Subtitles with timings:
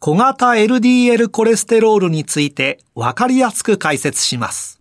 [0.00, 4.80] 小型 LDL コレステロールについてわかりやすく解説します。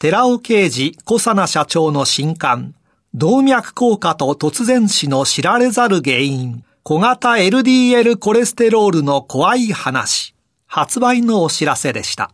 [0.00, 2.74] 寺尾啓二小佐奈社長の新刊、
[3.14, 10.34] 動脈硬化と突然死の知られざる原因、小型 LDL コレステロールの怖い話、
[10.66, 12.32] 発売のお知らせでした。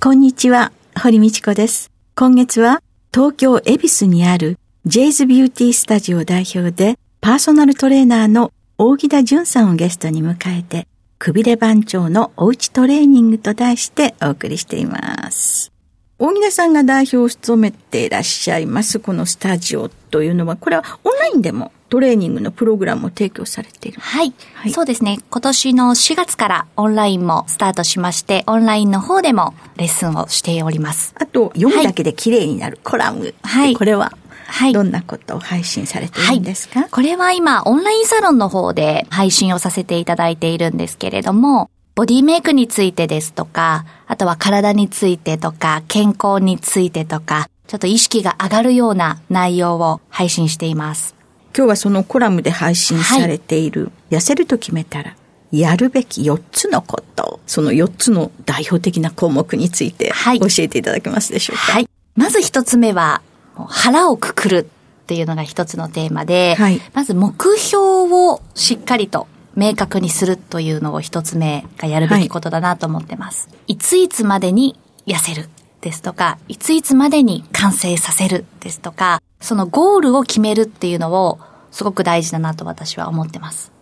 [0.00, 1.90] こんにちは、堀道子です。
[2.14, 2.80] 今月は
[3.12, 8.52] 東京恵比寿にあるジェイズビューティースタジオ代表でパーソナルトレーナーの
[8.96, 10.86] 木田淳さんをゲストに迎えて、
[11.18, 15.72] くびれ番長のおうちトレーニングと題してお送りしています。
[16.20, 24.00] 大木田さんが代表を務めていらっしゃいます、このスタジオというのは、これはオンラインでもトレーニングのプログラムを提供されている？
[24.00, 24.32] はい。
[24.54, 25.18] はい、そうですね。
[25.28, 31.16] 今年の4月からオンラインもスタートしまして、オンラインの方でもレッスンをしております。
[31.18, 33.34] あと、読むだけで綺麗になるコラム。
[33.42, 33.74] はい。
[33.74, 34.12] これは？
[34.50, 34.72] はい。
[34.72, 51.14] どんなことを配信されているんですか、はい、これは今、オンラインサロンの方で配信をさせていただいているんですけれども、ボディメイクについてですとか、あとは体についてとか、健康についてとか、ちょっと意識が上がるような内容を配信しています。
[51.56, 55.16] 今日はそのコラムで配信されている、はい、痩せると決めたら、
[55.50, 61.72] やるべき4つのこと、その4つの代表的な項目について、教えていただけますでしょうか？
[61.72, 61.88] はい。
[62.14, 63.22] まず1つ目は、
[63.64, 64.68] 腹をくくる
[65.02, 69.26] っていうのが1つのテーマで、はい、まず目標をしっかりと
[69.56, 73.48] 明確にするというのを1つ目がやるべきことだなと思ってます。
[73.48, 75.48] はい、いついつまでに痩せる
[75.80, 81.38] ですとか、いついつまでに完成させるですとか、そのゴールを決めるっていうのを
[81.70, 83.72] すごく大事だなと私は思ってます。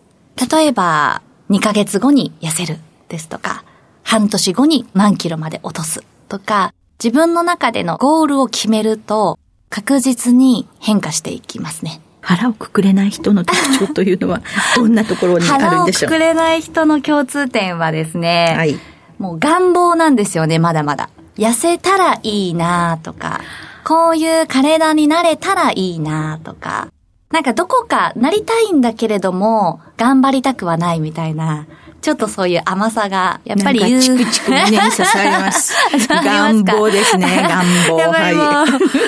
[0.51, 3.65] 例えば、2ヶ月後に痩せるですとか、
[4.03, 6.73] 半年後に何キロまで落とすとか、
[7.03, 9.39] 自分の中でのゴールを決めると
[9.71, 12.01] 確実に変化していきますね。
[12.21, 14.43] 腹をくくれない人の特徴というのは
[14.75, 16.11] どんなところにあるんでしょう？
[16.11, 18.79] 腹をくくれない人の共通点はですね、はい、
[19.19, 21.11] もう願望なんですよね、まだまだ。
[21.37, 23.41] 痩せたらいいなとか、
[23.85, 26.89] こういう体になれたらいいなとか、
[27.31, 31.67] なんかどこかなりたいんだけれども、頑張りたくはないみたいな、
[32.07, 34.01] ちょっとそういう甘さが、やっぱり言う。
[34.01, 35.75] チクチク胸に刺されます。
[36.09, 37.99] 願望ですね、願望。
[37.99, 38.65] やっぱりもう、は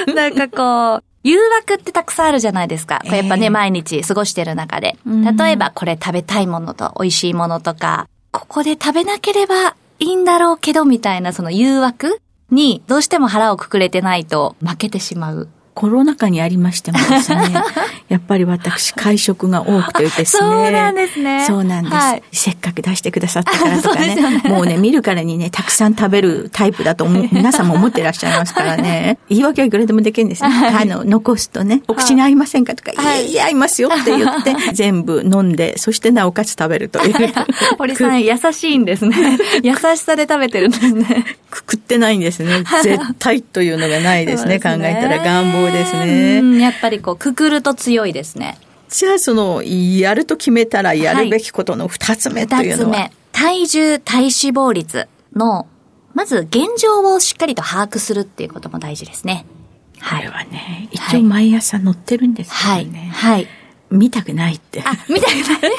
[0.08, 3.00] い、 なんかこう、誘惑ってたくさんあるじゃないですか。
[3.04, 4.96] やっぱね、毎日過ごしてる中で。
[5.06, 12.20] 例えばこれ食べたいものと美味しいものとか、ここで食べなければいいんだろうけどみたいなその誘惑
[12.50, 15.48] にどうしても腹をくくれてないと負けてしまう。
[15.78, 17.54] コロナ禍にありましてもですね、
[18.10, 20.24] やっぱり私、会食が多くてですね。
[20.24, 21.44] そうなんですね。
[21.46, 21.94] そうなんです。
[21.94, 30.48] はい、せっかく出してくださったからとかね、ねもうね、見るからにね、たくさん食べるタイプだと思う、 皆さんも思ってらっしゃいますからね、 言い訳はいくらでもできるんですね。
[30.48, 32.74] はい、あの、残すとね、お口に合いませんか？
[32.74, 37.14] とか、はい、いや、合いますよって言って、全部飲んで、そしてなおかつ食べるという。
[37.78, 39.38] 堀さん、優しいんですね。
[39.62, 41.24] 優しさで食べてるんですね。
[41.50, 42.64] くくってないんですね。
[42.82, 46.58] 絶対というのがないですね、すね考えたら願望ですね。
[46.60, 48.58] やっぱりこう、くくると強いですね。
[48.88, 55.66] じゃあ、その、やると決めたらやるべきことの二つ目というのは、はい、体重、体脂肪率の、
[56.14, 59.44] まず現状をしっかりと把握するっていうことも大事ですね。
[60.00, 60.26] はい。
[60.26, 63.10] これはね、一応毎朝乗ってるんですけどね。
[63.12, 63.32] はい。
[63.34, 63.48] はい、
[63.90, 64.82] 見たくないって。
[64.84, 65.72] あ、見たくない？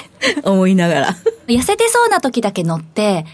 [0.43, 1.15] 思いながら。
[1.47, 3.25] 痩せてそうな時だけ乗って、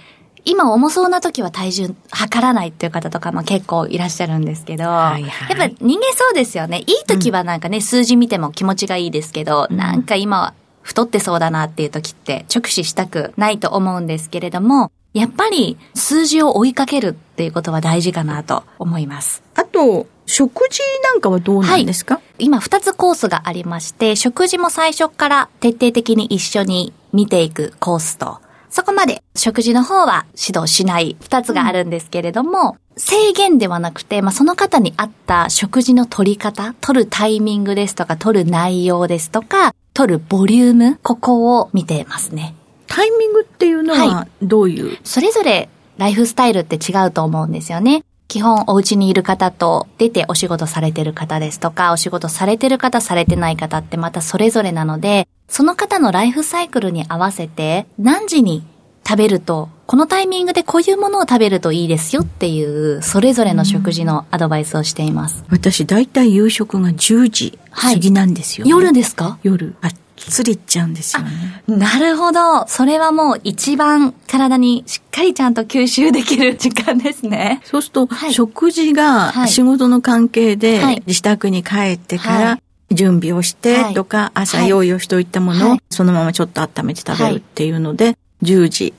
[0.45, 6.79] 今重そうな時は体重測らないっていう方とかも結構いらっしゃるんですけど、はいはい、やっぱ人間そうですよね。
[6.79, 19.41] いい時はなんかね、うん、数字見ても気持ちがいいですけど、なんか今は太ってそうだなっていう時って直視したくないと思うんですけれども、やっぱり数字を追いかけるっていうことは大事かなと思います。
[19.55, 28.39] あと、食事なんかはどうなんですか、はい、今2つコースがありまして、食事も最初から徹底的に一緒に見ていくコースと、
[28.75, 42.53] そこまで食事の方は指導しない二つがあるんですけれども、うん、制限ではなくて、まあ、その方に合った食事の取り方、取るタイミングですとか、取る内容ですとか、取るボリューム、ここを見てますね。
[42.87, 48.03] タイミングっていうのはどういう、はい、それぞれライフスタイルって違うと思うんですよね。
[48.27, 58.65] 基本お家にいる方と出てお仕事されてる方ですとか、お仕事されてる方、されてない方ってまたそれぞれなので、その方のライフサイクルに合わせて何時に
[59.07, 65.45] 食べると、このタイミングでこういうものを食べるといいですよっていう、それぞれの食事のアドバイスをしています。
[65.49, 69.37] 私、だいたい夕食が10時過ぎなんですよ、ねはい、夜ですか？
[69.43, 69.75] 夜。
[69.81, 71.63] あつりっちゃうんですよね。
[71.67, 72.67] なるほど。
[72.67, 77.61] それはもう一番体にしっかりちゃんと吸収できる時間ですね。
[77.63, 82.59] そうすると、はい、食事が仕事の関係で自宅に帰ってから
[82.91, 88.93] 準備をしてとか、朝用意をしておいたものをそのままちょっと温めて食べるっていうので、10時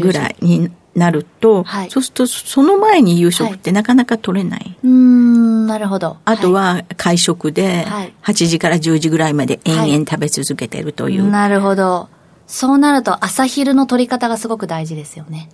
[0.00, 4.60] ぐらいになると、はい、そうするとその前に夕食ってなかなか取れない。
[4.60, 6.18] はい、うん、なるほど。
[6.24, 7.86] あとは会食で
[8.22, 11.22] 8時から10時ぐらいまで延々食べ続けてるという。
[11.22, 12.08] はい、なるほど。
[12.46, 15.48] そうなると朝昼の取り方がすごく大事ですよね。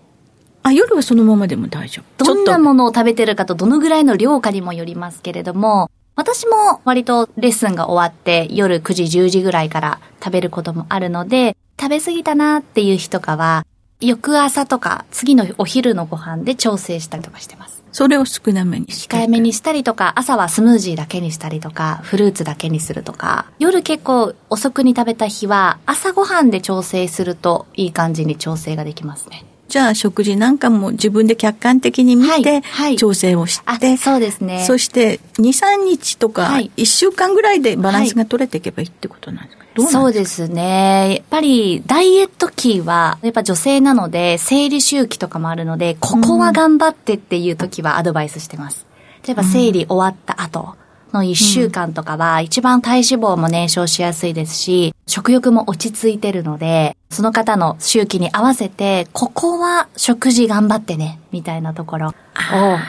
[0.65, 2.25] あ、夜はそのままでも大丈夫。
[2.25, 13.65] どんなものを食べてるかとどのぐらいの量かにもよりますけれども、私も割とレッスンが終わって夜9時10時ぐらいから食べることもあるので、食べ過ぎたなっていう日とかは、
[14.01, 17.83] 翌朝とか次のお昼のご飯で調整したりとかしてます。
[17.91, 29.45] それを少なめにして控えめにしたりとか、朝はスムージーだけにしたりとか、フルーツだけにするとか、夜結構遅くに食べた日は、朝ごはんで調整するといい感じに調整ができますね。
[29.69, 32.63] じゃあ食事なんかも自分で客観的に見て、
[32.97, 34.65] 調整をして、はいはい、そうですね。
[34.67, 41.15] そして2、3日とか1週間ぐらいでバランスが取れていけばいいってことなんですか、そうですね。
[41.17, 48.87] やっぱり、ダイエット期は、やっぱ女性なので、生理周期とかもあるので、ここは頑張ってっていう時はアドバイスしてます。
[49.27, 50.75] 例えば、生理終わった後
[51.13, 62.13] の1週間とかは、一番体脂肪も燃焼しやすいですし、食欲も落ち着いてるので、その方の周期に合わせて、ここは食事頑張ってね、みたいなところを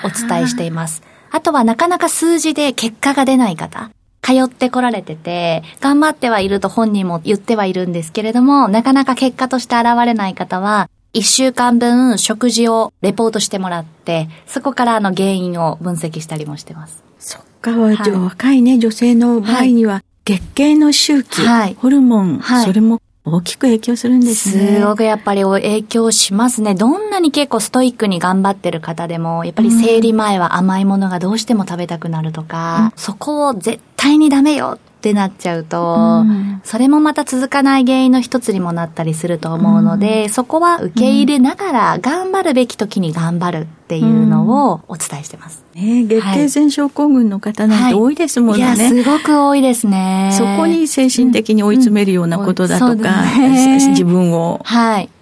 [0.03, 1.01] お伝えしています。
[1.31, 3.91] あとはなかなか数字で結果が出ない方。
[4.21, 17.08] 通ってこられてて、頑張ってはいると本人も言ってはいるんですけれども、なかなか結果として現れない方は、一週間分食事をレポートしてもらって、そこからの原因を分析したりもしてます。
[17.19, 24.77] そっか、はい、若いね、女性の場合には、月経の周期、はい、ホルモン、はい、それも大きく影響するんですね。
[24.77, 26.75] すごくやっぱり影響しますね。
[26.75, 45.63] どんなに結構ストイックに頑張ってる方でも、やっぱり生理前は甘いものがどうしても食べたくなるとか、うん、そこを絶対にダメよってなっちゃうと、うん、それもまた続かない原因の一つにもなったりすると思うので、うん、そこは受け入れながら、頑張るべき時に頑張るっていうのをお伝えしてます。
[45.73, 48.65] ね月経前症候群の方なんて多いですもんね。
[48.65, 50.31] はい、すごく多いですね。
[50.33, 54.61] そこに精神的に追い詰めるようなことだとか、ね、自分を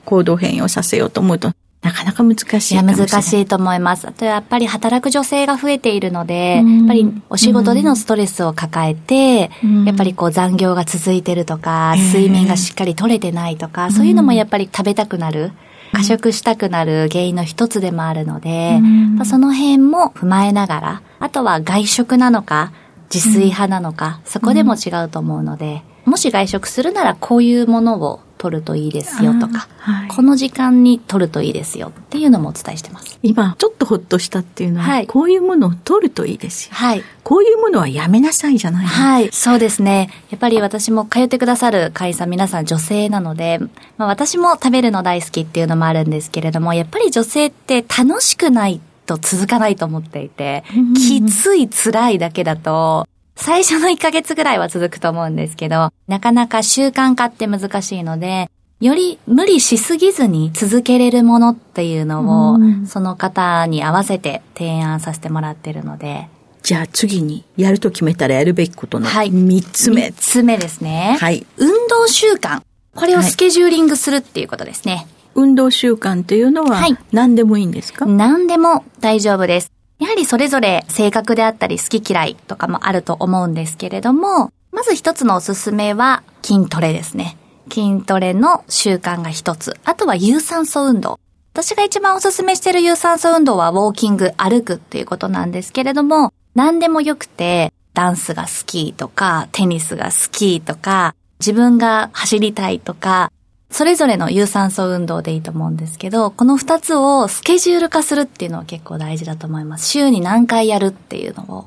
[0.05, 1.51] 行動変容させようと思うと、
[1.87, 2.77] なかなか難しいい。
[2.77, 4.07] や、難しいと思います。
[4.07, 9.49] あとやっぱり働く女性が増えているので、やっぱりお仕事でのストレスを抱えて、
[9.85, 15.53] やっぱりこう残業が続いてるとか、睡眠がしっかり取れてないとか、そういうのもやっぱり食べたくなる。
[15.93, 18.81] 過食したくなる原因の一つでもあるので、
[19.23, 22.73] その辺も踏まえながら、あとは外食なのか、
[23.13, 33.19] 自炊派なのか、そこでも違うと思うので、もし外食するならこういうものを取るといいですよとか、はい、この時間に取るといいですよっていうのもお伝えしてます。
[33.23, 36.75] 今、ちょっとほっとしたっていうのは、はい、こういうものを取るといいですよ。
[36.75, 37.03] はい。
[37.23, 39.29] こういうものはやめなさいじゃないはい。
[39.33, 40.09] そうですね。
[40.29, 43.59] やっぱり私も通ってくださる会社皆さん女性なので、
[43.97, 50.63] まあ私も食べるの大好きっていうのもあるんですけれども、やっぱり女性って楽しくないと続かないと思っていて、
[50.95, 53.07] きつい辛いだけだと、
[53.37, 66.27] 最初の1ヶ月ぐらいは続くと思うんですけど、なかなか習慣化って難しいので、より無理しすぎずに続けれるものっていうのを、その方に合わせて提案させてもらってるので。
[66.63, 70.01] じゃあ次にやると決めたらやるべきことの3つ目。
[70.01, 71.17] はい、3つ目ですね。
[71.19, 71.45] はい。
[71.57, 72.61] 運動習慣。
[72.93, 74.95] これをスケジューリングするっていうことですね。
[74.95, 79.71] はい、運動習慣っていうのは、何でもいいんですか、何でも大丈夫です。
[79.99, 87.37] やはりそれぞれ性格であったり好き嫌いとかもあると思うんですけれども、まず一つのおすすめは筋トレですね。
[87.69, 89.75] 筋トレの習慣が一つ。
[89.85, 91.19] あとは有酸素運動。
[91.53, 103.31] 私が一番おすすめしている有酸素運動はウォーキング、歩くっていうことなんですけれども、何でもよくて、ダンスが好きとか、テニスが好きとか、自分が走りたいとか、
[103.69, 109.87] それぞれの有酸素運動でいいと思うんですけど、この二つをスケジュール化するっていうのは結構大事だと思います。
[109.87, 111.65] 週に何回やるっていうのを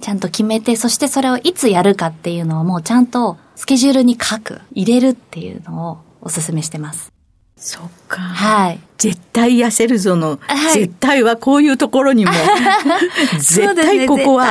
[0.00, 7.12] ちゃんと決めて、そしてそれをいつやるかっていうのをもうちゃんとスケジュールに書く、入れるっていうのをお勧めしてます。
[7.56, 8.20] そっか。
[8.22, 8.80] はい。
[8.96, 12.32] 絶対痩せるぞの、はい、絶対はこういうところにも、
[13.38, 14.50] 絶対ここは、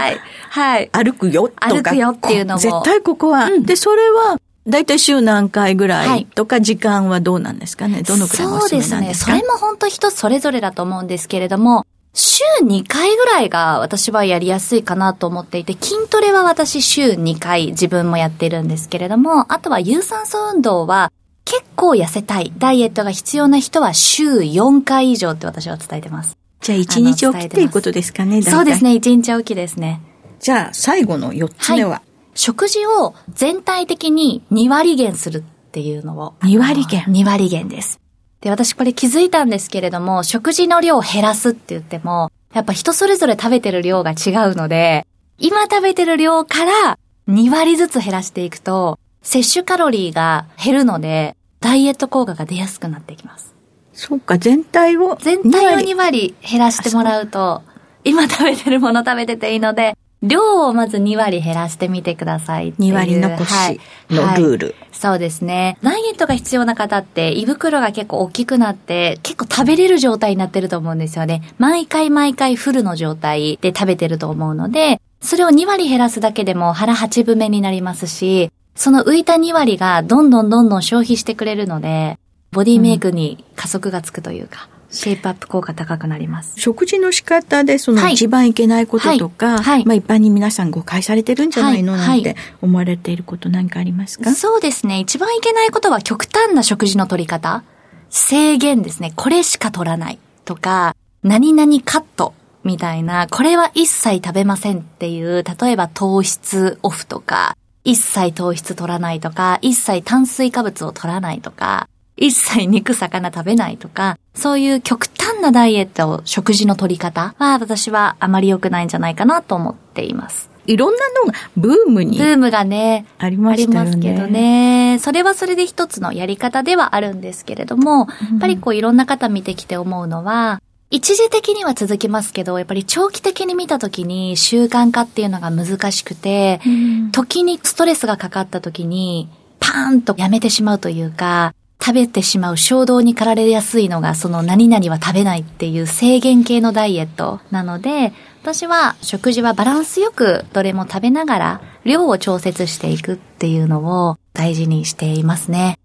[0.50, 0.89] はい。
[0.91, 1.69] 歩くよとか。
[1.69, 2.59] 歩くよっていうのも。
[2.59, 8.03] 絶対ここは、うん、で、それは、だいたい週何回ぐらいとか時間はどうなんですかね？
[8.03, 9.31] どのくらいおすすめなんですか？
[9.31, 9.41] そうですね。
[9.41, 21.11] それも本当人それぞれだと思うんですけれども、週2回ぐらいが私はやりやすいかなと思っていて、筋トレは私週2回自分もやってるんですけれども、あとは有酸素運動は
[21.45, 26.38] 結構痩せたい、ダイエットが必要な人は週4回以上って私は伝えてます。
[26.61, 30.01] じゃあ1日おきっていうことですかね、そうですね、1日おきですね。
[30.39, 32.01] じゃあ最後の4つ目は、はい、
[32.39, 36.36] 食事を全体的に2割減するっていうのを。
[36.39, 38.00] 2割減 ?2 割減です。
[38.39, 45.05] で、私これ気づいたんですけれども、食事の量を減らすって言っても、やっぱ人それぞれ食べてる量が違うので、
[45.38, 53.53] 今食べてる量から2割ずつ減らしていくと、摂取カロリーが減るので、ダイエット効果が出やすくなってきます。
[53.91, 55.17] そうか、全体を。
[55.19, 57.63] 全体を2割減らしてもらうと、
[58.05, 64.75] 今食べてるもの食べてていいので、量をまず2割減らしてみてください2割残しのルール、はい。
[64.75, 65.77] はい、そうですね。
[65.81, 71.41] ダイエットが必要な方って胃袋が結構大きくなって結構食べれる状態になってると思うんですよね。
[71.57, 82.17] 毎回毎回フルの状態で食べてると思うので、それを2割減らすだけでも腹8分目になりますし、その浮いた2割がどんどんどんどん消費してくれるので、
[82.51, 86.53] ボディメイクに加速がつくというか、うん、シェイプアップ効果高くなります。
[86.60, 94.34] 食事の仕方でその一番いけないこととか、はいはい、まあ一般に皆さん誤解されてるんじゃないの、はい、なんて思われていること何かありますか？
[94.34, 95.00] そうですね。
[95.00, 97.63] 一番いけないことは極端な食事の取り方。
[98.10, 99.13] 制限ですね。
[99.15, 111.88] これしか取らないとか、何々カットみたいな、これは一切食べませんっていう、例えば糖質オフとか、一切糖質取らないとか、一切炭水化物を取らないとか、
[112.19, 120.49] 一切肉魚食べないとか、そういう極端なダイエット、食事の取り方は私はあまり良くないんじゃないかなと思っています。
[120.65, 122.17] いろんなのがブームに。
[122.17, 123.53] ブームがね、ありまね。
[123.53, 124.99] ありますけどね。
[124.99, 130.61] それはそれで一つのやり方ではあるんですけれども、やっぱりこういろんな方見てきて思うのは、
[130.91, 155.79] 一時的には続きますけど、やっぱり長期的に見たときに習慣化っていうのが難しくて、うん、時にストレスがかかったときに、パーンとやめてしまうというか、食べてしまう衝動に駆られやすいのが、その何々は食べないっていう制限系のダイエットなので、私は食事はバランスよくどれも食べながら、量を調節していくっていうのを大事にしていますね。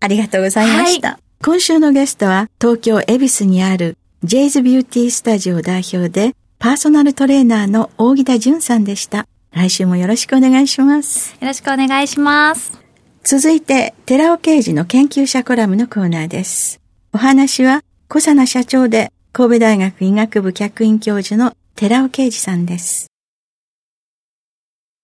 [0.00, 1.08] ありがとうございました。
[1.08, 9.26] はい、今週のゲストは、東京恵比寿にあるジェイズビューティースタジオ代表で、パーソナルトレーナーの大木田淳さんでした。
[9.52, 11.36] 来週もよろしくお願いします。
[11.40, 12.85] よろしくお願いします。
[13.28, 16.80] 続いて、寺尾刑事の研究者コラムのコーナーです。
[17.12, 23.08] お話は、小佐奈社長で、神戸大学医学部客員教授の寺尾啓二さんです。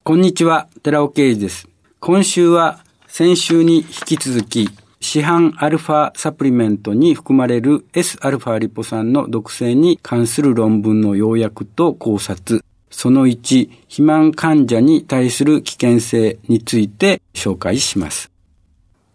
[0.05, 1.67] こんにちは、寺尾啓二です。
[1.99, 4.69] 今週は、先週に引き続き、
[5.01, 12.63] 市販アルファサプリメントに含まれる Sα リポ酸の毒性に関する論文の要約と考察、
[12.93, 18.31] その1、肥満患者に対する危険性について紹介します。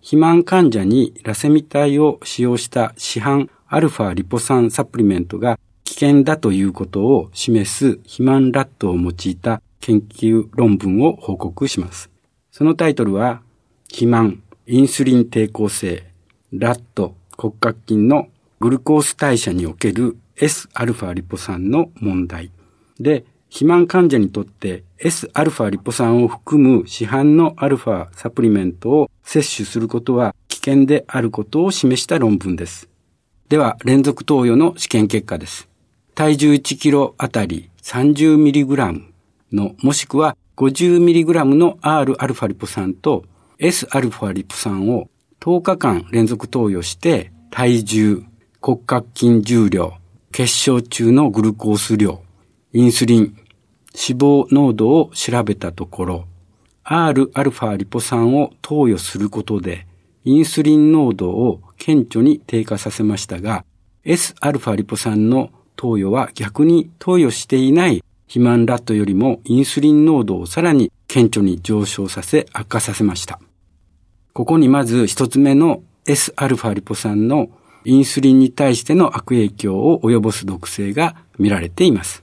[0.01, 12.09] 肥満患者にラセミ体を使用した市販アルファリポ酸サプリメントが危険だということを示す肥満ラットを用いた研究論文を報告します。
[12.51, 13.41] そのタイトルは、
[13.87, 16.03] 肥満、インスリン抵抗性、
[16.51, 18.27] ラット、骨格筋の
[18.59, 22.51] グルコース代謝における Sα リポ酸の問題
[22.99, 32.88] で、肥満患者にとって Sα リポ酸を含む市販のアルファサプリメントを摂取することは危険であることを示した論文です。
[33.48, 35.68] では、連続投与の試験結果です。
[36.14, 39.02] 体重1キロあたり 30mg
[39.52, 43.24] のもしくは 50mg の Rα リポ酸と
[43.58, 45.10] Sα リポ酸を
[45.40, 48.22] 10日間連続投与して体重、
[48.62, 49.94] 骨格筋重量、
[50.32, 52.22] 血小中のグルコース量、
[52.72, 53.36] インスリン、
[53.94, 56.24] 脂肪濃度を調べたところ、
[56.84, 59.86] Rα リポ酸を投与することで、
[60.24, 63.64] インスリン濃度を顕著に低下させましたが、
[64.04, 73.40] Sα リポ酸の投与は逆に投与していない肥満ラットよりもインスリン濃度をさらに顕著に上昇させ悪化させました。
[74.32, 77.50] ここにまず一つ目の Sα リポ酸の
[77.84, 82.22] インスリンに対しての悪影響を及ぼす毒性が見られています。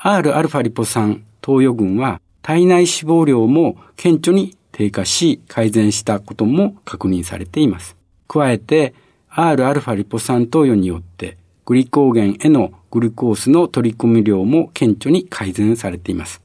[0.00, 7.96] Rα リポ酸投与群は体内脂肪量も顕著に低下し改善したことも確認されています。
[8.28, 8.94] 加えて
[9.30, 16.40] Rα リポ酸投与によってグリコーゲンへのグルコースの取り込み量も顕著に改善されています。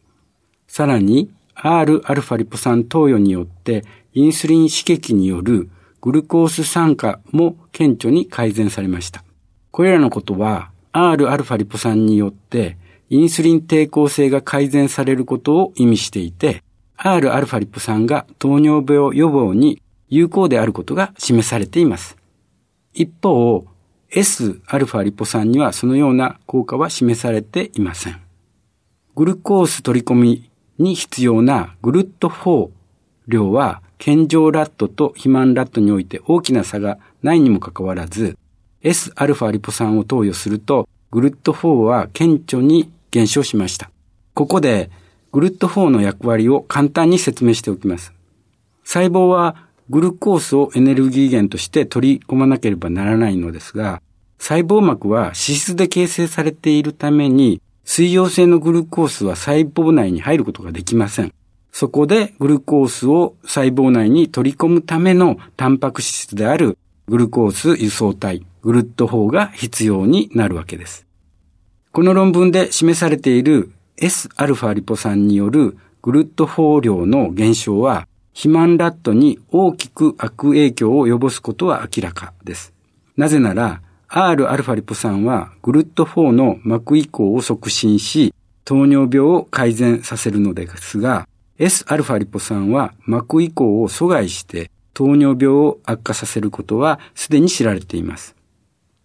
[0.67, 5.69] さらに Rα リポ酸投与によってインスリン刺激による
[6.01, 9.23] グルコース酸化も顕著に改善されました。
[9.69, 12.77] これらのことは Rα リポ酸によって
[13.09, 16.63] インスリン抵抗性が改善されることを意味していて、
[16.97, 22.17] Rα リポ酸が糖尿病予防に有効であることが示されています。
[22.93, 23.65] 一方、
[24.11, 28.21] Sα リポ酸にはそのような効果は示されていません。
[29.15, 32.69] グルコース取り込みに必要なグルット4
[33.27, 38.37] 量は健常ラットと肥満ラットにおいて大きな差がないにもかかわらず、
[38.83, 43.90] Sα リポ酸を投与すると、グルット4は顕著に 減少しました。
[44.34, 44.90] ここで、
[45.32, 48.12] グルット4の役割を簡単に説明しておきます。
[48.84, 49.56] 細胞は
[49.90, 54.00] グルコースをエネルギー源として取り込まなければならないのですが、
[54.38, 61.32] 細胞膜は脂質で形成されているために、水溶性のグルコースは細胞内に入ることができません。
[61.70, 71.05] そこでグルコースを細胞内に取り込むためのタンパク質であるグルコース輸送体、グルット4が必要になるわけです。
[71.95, 82.73] この論文で示されている Sα リポ酸によるグルット4量の減少は肥満ラットに大きく悪影響を及ぼすことは明らかです。
[83.17, 88.33] なぜなら、Rα リポ酸はグルット4の膜移行を促進し、
[88.65, 91.27] 糖尿病を改善させるのですが、
[91.59, 98.35] Sα リポ酸は膜移行を阻害して糖尿病を悪化させることはすでに知られています。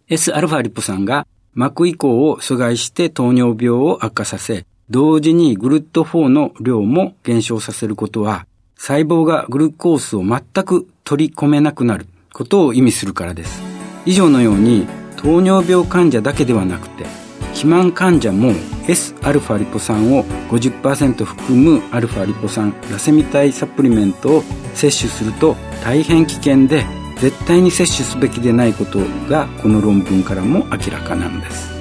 [0.08, 13.61] Sα リポ酸が 膜移行を阻害して糖尿病を悪化させ、同時にグルット4の量も減少させることは細胞がグルコースを全く取り込めなくなることを意味するからです。
[14.05, 14.87] 以上のように
[15.17, 17.05] 糖尿病患者だけではなくて
[17.49, 18.53] 肥満患者も
[18.87, 26.85] Sα リポ酸を50%含む α リポ酸ラセミ体サプリメントを摂取すると大変危険で
[27.21, 31.71] 絶対に摂取すべきでないことがこの論文からも明らかなんです。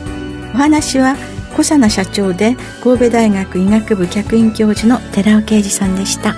[0.52, 1.16] お話は
[1.52, 6.34] 小佐奈社長で神戸大学医学部客員教授の寺尾啓二さんでした。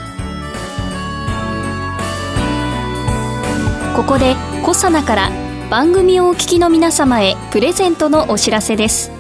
[3.97, 5.31] ここでコサナから
[5.69, 9.11] 番組をお聞きの皆様へプレゼントのお知らせです。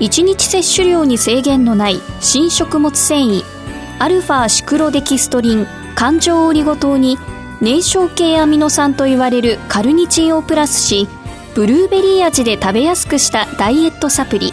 [0.00, 3.42] 1日摂取量に制限のない新食物繊維
[3.98, 7.16] アルファシクロデキストリン環状オリゴ糖に
[7.60, 11.08] 燃焼系アミノ酸といわれるカルニチンをプラスし
[11.54, 14.52] ブルーベリー味で食べやすくしたダイエットサプリ。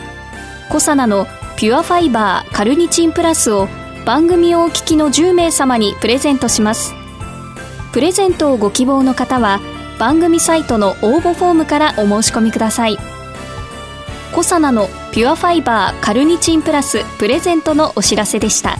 [0.70, 3.68] コサナのピュアファイバーカルニチンプラスを
[4.06, 6.94] 番組をお聞きの10名様にプレゼントします。
[7.92, 9.60] プレゼントをご希望の方は
[10.00, 12.98] 番組サイトの応募フォームからお申し込みください。
[14.34, 18.80] コサナのピュアファイバーカルニチンプラスプレゼントのお知らせでした。